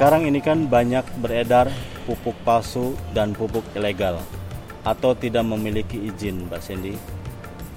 Sekarang 0.00 0.24
ini 0.24 0.40
kan 0.40 0.64
banyak 0.64 1.04
beredar 1.20 1.68
pupuk 2.08 2.32
palsu 2.40 2.96
dan 3.12 3.36
pupuk 3.36 3.60
ilegal 3.76 4.16
atau 4.80 5.12
tidak 5.12 5.44
memiliki 5.44 6.00
izin, 6.08 6.48
Mbak 6.48 6.60
Sandy. 6.64 6.96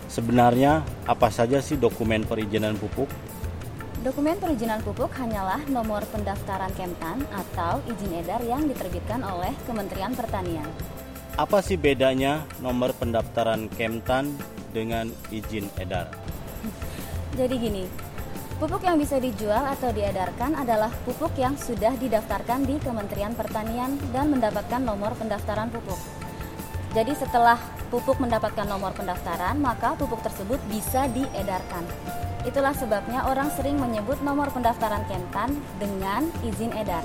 Sebenarnya 0.07 0.87
apa 1.03 1.27
saja 1.27 1.59
sih 1.59 1.75
dokumen 1.75 2.23
perizinan 2.23 2.79
pupuk? 2.79 3.11
Dokumen 4.07 4.39
perizinan 4.39 4.79
pupuk 4.87 5.11
hanyalah 5.19 5.67
nomor 5.67 6.07
pendaftaran 6.15 6.71
Kemtan 6.79 7.27
atau 7.27 7.83
izin 7.91 8.15
edar 8.15 8.39
yang 8.47 8.71
diterbitkan 8.71 9.19
oleh 9.19 9.51
Kementerian 9.67 10.15
Pertanian. 10.15 10.71
Apa 11.35 11.59
sih 11.59 11.75
bedanya 11.75 12.47
nomor 12.63 12.95
pendaftaran 12.95 13.67
Kemtan 13.67 14.31
dengan 14.71 15.11
izin 15.27 15.67
edar? 15.75 16.07
Jadi 17.35 17.55
gini, 17.59 17.83
pupuk 18.63 18.87
yang 18.87 18.95
bisa 18.95 19.19
dijual 19.19 19.59
atau 19.59 19.91
diedarkan 19.91 20.55
adalah 20.55 20.87
pupuk 21.03 21.35
yang 21.35 21.51
sudah 21.59 21.99
didaftarkan 21.99 22.63
di 22.63 22.79
Kementerian 22.79 23.35
Pertanian 23.35 23.99
dan 24.15 24.31
mendapatkan 24.31 24.79
nomor 24.79 25.11
pendaftaran 25.19 25.67
pupuk. 25.67 25.99
Jadi 26.95 27.11
setelah 27.11 27.59
pupuk 27.91 28.23
mendapatkan 28.23 28.63
nomor 28.63 28.95
pendaftaran, 28.95 29.59
maka 29.59 29.99
pupuk 29.99 30.23
tersebut 30.23 30.63
bisa 30.71 31.11
diedarkan. 31.11 31.83
Itulah 32.47 32.71
sebabnya 32.71 33.27
orang 33.27 33.51
sering 33.51 33.75
menyebut 33.75 34.23
nomor 34.23 34.47
pendaftaran 34.55 35.03
Kentan 35.11 35.59
dengan 35.75 36.31
izin 36.47 36.71
edar. 36.79 37.03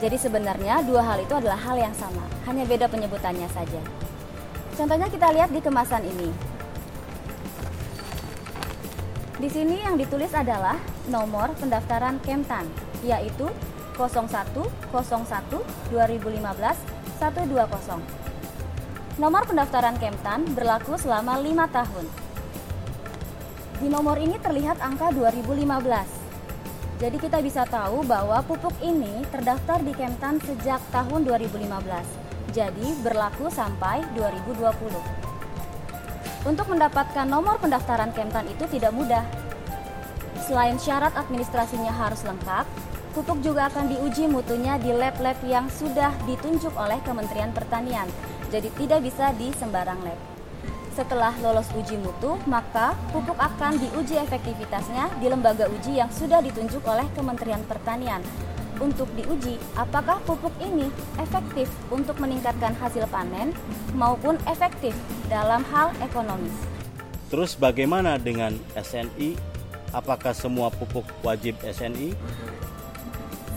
Jadi 0.00 0.16
sebenarnya 0.16 0.80
dua 0.80 1.04
hal 1.04 1.28
itu 1.28 1.36
adalah 1.36 1.60
hal 1.60 1.76
yang 1.76 1.92
sama, 1.92 2.24
hanya 2.48 2.64
beda 2.64 2.88
penyebutannya 2.88 3.52
saja. 3.52 3.84
Contohnya 4.80 5.12
kita 5.12 5.28
lihat 5.28 5.52
di 5.52 5.60
kemasan 5.60 6.08
ini. 6.08 6.47
Di 9.38 9.46
sini 9.46 9.78
yang 9.78 9.94
ditulis 9.94 10.34
adalah 10.34 10.74
nomor 11.06 11.54
pendaftaran 11.62 12.18
Kemtan, 12.26 12.66
yaitu 13.06 13.46
0101 13.94 14.66
2015 15.94 15.94
120. 15.94 18.02
Nomor 19.22 19.42
pendaftaran 19.46 19.94
Kemtan 19.94 20.42
berlaku 20.58 20.98
selama 20.98 21.38
5 21.38 21.70
tahun. 21.70 22.06
Di 23.78 23.86
nomor 23.86 24.18
ini 24.18 24.42
terlihat 24.42 24.82
angka 24.82 25.14
2015. 25.14 26.98
Jadi 26.98 27.16
kita 27.22 27.38
bisa 27.38 27.62
tahu 27.62 28.02
bahwa 28.02 28.42
pupuk 28.42 28.74
ini 28.82 29.22
terdaftar 29.30 29.78
di 29.86 29.94
Kemtan 29.94 30.42
sejak 30.42 30.82
tahun 30.90 31.22
2015. 31.22 31.70
Jadi 32.50 32.86
berlaku 33.06 33.46
sampai 33.54 34.02
2020. 34.18 35.27
Untuk 36.48 36.64
mendapatkan 36.72 37.28
nomor 37.28 37.60
pendaftaran 37.60 38.08
Kemtan 38.16 38.48
itu 38.48 38.64
tidak 38.72 38.96
mudah. 38.96 39.20
Selain 40.48 40.80
syarat 40.80 41.12
administrasinya 41.12 41.92
harus 41.92 42.24
lengkap, 42.24 42.64
pupuk 43.12 43.44
juga 43.44 43.68
akan 43.68 43.92
diuji 43.92 44.32
mutunya 44.32 44.80
di 44.80 44.96
lab-lab 44.96 45.36
yang 45.44 45.68
sudah 45.68 46.08
ditunjuk 46.24 46.72
oleh 46.72 46.96
Kementerian 47.04 47.52
Pertanian. 47.52 48.08
Jadi 48.48 48.72
tidak 48.80 49.04
bisa 49.04 49.28
di 49.36 49.52
sembarang 49.60 50.00
lab. 50.00 50.16
Setelah 50.96 51.36
lolos 51.44 51.68
uji 51.76 52.00
mutu, 52.00 52.40
maka 52.48 52.96
pupuk 53.12 53.36
akan 53.36 53.76
diuji 53.76 54.16
efektivitasnya 54.16 55.20
di 55.20 55.28
lembaga 55.28 55.68
uji 55.68 56.00
yang 56.00 56.08
sudah 56.08 56.40
ditunjuk 56.40 56.80
oleh 56.88 57.04
Kementerian 57.12 57.60
Pertanian 57.68 58.24
untuk 58.78 59.10
diuji 59.14 59.58
apakah 59.74 60.18
pupuk 60.24 60.54
ini 60.62 60.90
efektif 61.18 61.66
untuk 61.90 62.18
meningkatkan 62.22 62.74
hasil 62.78 63.04
panen 63.10 63.54
maupun 63.94 64.38
efektif 64.46 64.94
dalam 65.26 65.62
hal 65.68 65.92
ekonomis. 66.02 66.54
Terus 67.28 67.54
bagaimana 67.54 68.16
dengan 68.16 68.56
SNI? 68.72 69.36
Apakah 69.92 70.32
semua 70.36 70.68
pupuk 70.72 71.04
wajib 71.24 71.56
SNI? 71.64 72.12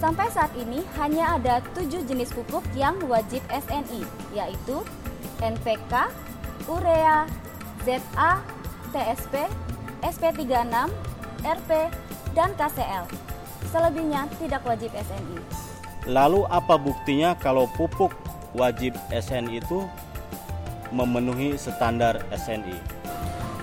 Sampai 0.02 0.28
saat 0.34 0.52
ini 0.58 0.82
hanya 0.98 1.38
ada 1.38 1.62
tujuh 1.78 2.02
jenis 2.10 2.34
pupuk 2.34 2.66
yang 2.74 2.98
wajib 3.06 3.44
SNI, 3.54 4.02
yaitu 4.34 4.82
NPK, 5.40 6.10
urea, 6.66 7.30
ZA, 7.86 8.42
TSP, 8.90 9.46
SP36, 10.02 10.90
RP, 11.46 11.70
dan 12.34 12.50
KCL. 12.58 13.31
Selebihnya 13.70 14.26
tidak 14.42 14.66
wajib 14.66 14.90
SNI. 14.96 15.38
Lalu 16.10 16.50
apa 16.50 16.82
buktinya 16.82 17.38
kalau 17.38 17.70
pupuk 17.78 18.10
wajib 18.58 18.98
SNI 19.14 19.62
itu 19.62 19.86
memenuhi 20.90 21.54
standar 21.62 22.26
SNI? 22.34 23.02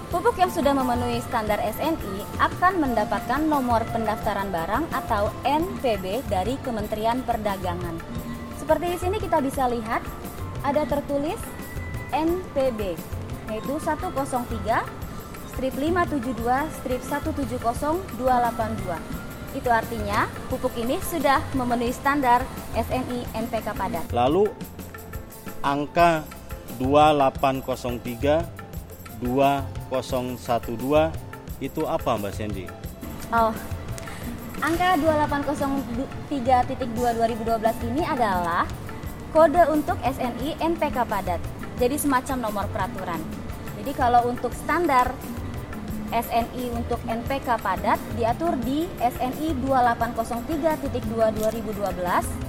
Pupuk 0.08 0.40
yang 0.40 0.48
sudah 0.48 0.72
memenuhi 0.72 1.20
standar 1.20 1.60
SNI 1.60 2.24
akan 2.40 2.80
mendapatkan 2.80 3.44
nomor 3.44 3.84
pendaftaran 3.92 4.48
barang 4.48 4.88
atau 4.94 5.28
NPB 5.44 6.24
dari 6.32 6.56
Kementerian 6.64 7.20
Perdagangan. 7.26 8.00
Seperti 8.56 8.96
di 8.96 8.98
sini 9.02 9.20
kita 9.20 9.44
bisa 9.44 9.68
lihat 9.68 10.00
ada 10.64 10.88
tertulis 10.88 11.36
NPB 12.16 12.96
yaitu 13.52 13.76
103 13.80 14.84
strip 15.52 15.74
572 15.76 16.76
strip 16.80 17.04
170282. 17.04 19.27
Itu 19.56 19.72
artinya 19.72 20.28
pupuk 20.52 20.76
ini 20.76 21.00
sudah 21.00 21.40
memenuhi 21.56 21.92
standar 21.92 22.44
SNI 22.76 23.24
NPK 23.32 23.72
padat. 23.72 24.04
Lalu 24.12 24.52
angka 25.64 26.24
2803 26.76 28.44
2012 29.24 31.10
itu 31.58 31.82
apa 31.88 32.10
Mbak 32.14 32.32
Sandy? 32.36 32.70
Oh, 33.34 33.50
angka 34.62 34.94
2803.2 35.02 36.86
2012 36.94 37.88
ini 37.90 38.02
adalah 38.06 38.62
kode 39.34 39.64
untuk 39.72 39.98
SNI 40.00 40.60
NPK 40.62 40.96
padat. 41.08 41.40
Jadi 41.78 41.96
semacam 41.98 42.50
nomor 42.50 42.66
peraturan. 42.70 43.20
Jadi 43.78 43.92
kalau 43.94 44.26
untuk 44.26 44.50
standar 44.54 45.14
SNI 46.10 46.72
untuk 46.72 47.00
NPK 47.04 47.60
padat 47.60 48.00
diatur 48.16 48.56
di 48.64 48.88
SNI 48.98 49.54
2803.2 49.64 51.04
2012. 51.36 52.48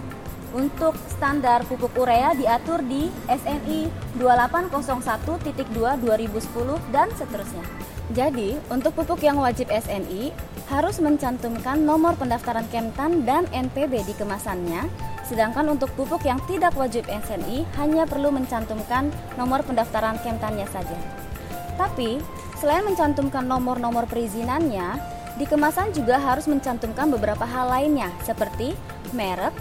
Untuk 0.49 0.97
standar 1.05 1.61
pupuk 1.69 1.93
urea 1.93 2.33
diatur 2.33 2.81
di 2.81 3.13
SNI 3.29 3.85
2801.2 4.17 5.53
2010 5.69 6.89
dan 6.89 7.07
seterusnya. 7.13 7.61
Jadi, 8.09 8.57
untuk 8.73 8.97
pupuk 8.97 9.21
yang 9.21 9.37
wajib 9.37 9.69
SNI 9.69 10.33
harus 10.73 10.97
mencantumkan 10.97 11.77
nomor 11.85 12.17
pendaftaran 12.17 12.65
Kemtan 12.73 13.21
dan 13.21 13.45
NPB 13.53 14.01
di 14.09 14.17
kemasannya, 14.17 14.89
sedangkan 15.29 15.69
untuk 15.69 15.93
pupuk 15.93 16.25
yang 16.25 16.41
tidak 16.49 16.73
wajib 16.73 17.05
SNI 17.05 17.69
hanya 17.77 18.09
perlu 18.09 18.33
mencantumkan 18.33 19.13
nomor 19.37 19.61
pendaftaran 19.61 20.17
Kemtannya 20.25 20.65
saja. 20.73 21.28
Tapi, 21.75 22.19
Selain 22.59 22.83
mencantumkan 22.83 23.47
nomor-nomor 23.47 24.03
perizinannya, 24.03 24.99
di 25.39 25.47
kemasan 25.47 25.95
juga 25.95 26.19
harus 26.19 26.43
mencantumkan 26.43 27.07
beberapa 27.07 27.47
hal 27.47 27.71
lainnya 27.71 28.11
seperti 28.27 28.75
merek, 29.15 29.55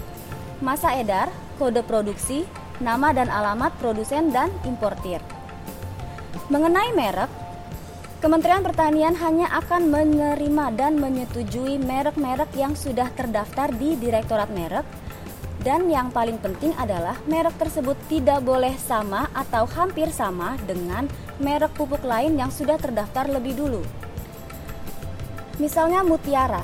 masa 0.59 0.91
edar, 0.99 1.31
kode 1.55 1.79
produksi, 1.87 2.43
nama 2.83 3.15
dan 3.15 3.31
alamat 3.31 3.71
produsen 3.79 4.35
dan 4.35 4.51
importir. 4.67 5.23
Mengenai 6.51 6.91
merek, 6.91 7.31
Kementerian 8.19 8.67
Pertanian 8.67 9.15
hanya 9.15 9.47
akan 9.63 9.87
menerima 9.87 10.75
dan 10.75 10.99
menyetujui 10.99 11.79
merek-merek 11.79 12.51
yang 12.51 12.75
sudah 12.75 13.07
terdaftar 13.15 13.71
di 13.71 13.95
Direktorat 13.95 14.51
Merek 14.51 14.83
dan 15.59 15.91
yang 15.91 16.07
paling 16.07 16.39
penting 16.39 16.71
adalah 16.79 17.19
merek 17.27 17.55
tersebut 17.59 17.99
tidak 18.07 18.39
boleh 18.47 18.71
sama 18.79 19.27
atau 19.35 19.67
hampir 19.67 20.07
sama 20.07 20.55
dengan 20.63 21.03
merek 21.43 21.75
pupuk 21.75 21.99
lain 22.07 22.39
yang 22.39 22.47
sudah 22.47 22.79
terdaftar 22.79 23.27
lebih 23.27 23.59
dulu. 23.59 23.83
Misalnya 25.59 26.07
Mutiara. 26.07 26.63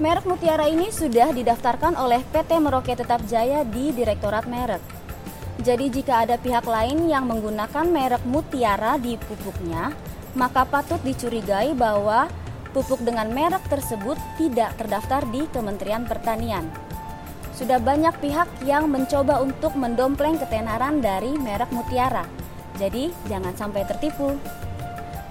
Merek 0.00 0.24
Mutiara 0.24 0.68
ini 0.68 0.88
sudah 0.88 1.32
didaftarkan 1.32 1.96
oleh 1.96 2.24
PT 2.32 2.56
Merauke 2.60 2.96
Tetap 2.96 3.24
Jaya 3.28 3.64
di 3.64 3.92
Direktorat 3.92 4.48
Merek. 4.48 4.80
Jadi 5.60 5.88
jika 5.88 6.24
ada 6.28 6.36
pihak 6.36 6.68
lain 6.68 7.08
yang 7.08 7.24
menggunakan 7.24 7.88
merek 7.88 8.24
Mutiara 8.28 9.00
di 9.00 9.16
pupuknya, 9.16 9.92
maka 10.36 10.68
patut 10.68 11.00
dicurigai 11.00 11.72
bahwa 11.72 12.28
pupuk 12.76 13.00
dengan 13.00 13.32
merek 13.32 13.64
tersebut 13.72 14.20
tidak 14.36 14.76
terdaftar 14.76 15.24
di 15.32 15.48
Kementerian 15.48 16.04
Pertanian. 16.04 16.85
Sudah 17.56 17.80
banyak 17.80 18.12
pihak 18.20 18.68
yang 18.68 18.92
mencoba 18.92 19.40
untuk 19.40 19.72
mendompleng 19.80 20.36
ketenaran 20.36 21.00
dari 21.00 21.40
merek 21.40 21.72
Mutiara. 21.72 22.28
Jadi, 22.76 23.08
jangan 23.32 23.56
sampai 23.56 23.88
tertipu. 23.88 24.36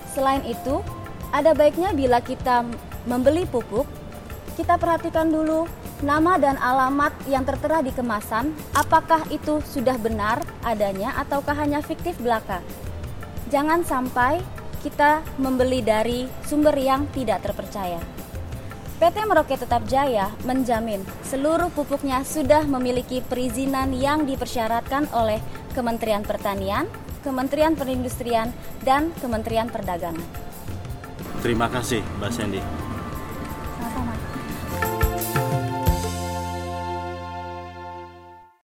Selain 0.10 0.42
itu, 0.42 0.82
ada 1.30 1.54
baiknya 1.54 1.94
bila 1.94 2.18
kita 2.26 2.66
membeli 3.06 3.46
pupuk, 3.46 3.86
kita 4.58 4.82
perhatikan 4.82 5.30
dulu 5.30 5.70
nama 6.02 6.42
dan 6.42 6.58
alamat 6.58 7.14
yang 7.30 7.46
tertera 7.46 7.86
di 7.86 7.94
kemasan, 7.94 8.58
apakah 8.74 9.22
itu 9.30 9.62
sudah 9.62 9.96
benar 10.02 10.42
adanya 10.66 11.14
ataukah 11.22 11.54
hanya 11.54 11.86
fiktif 11.86 12.18
belaka. 12.18 12.66
Jangan 13.54 13.86
sampai 13.86 14.42
kita 14.82 15.22
membeli 15.38 15.86
dari 15.86 16.26
sumber 16.48 16.74
yang 16.74 17.06
tidak 17.14 17.46
terpercaya. 17.46 18.15
PT 18.96 19.28
Merauke 19.28 19.60
Tetap 19.60 19.84
Jaya 19.92 20.32
menjamin 20.48 21.04
seluruh 21.28 21.68
pupuknya 21.76 22.24
sudah 22.24 22.64
memiliki 22.64 23.20
perizinan 23.20 23.92
yang 23.92 24.24
dipersyaratkan 24.24 25.12
oleh 25.12 25.44
Kementerian 25.76 26.24
Pertanian, 26.24 26.88
Kementerian 27.20 27.76
Perindustrian, 27.76 28.56
dan 28.88 29.12
Kementerian 29.20 29.68
Perdagangan. 29.68 30.24
Terima 31.44 31.68
kasih 31.68 32.00
Mbak 32.24 32.32
Sandy. 32.32 32.85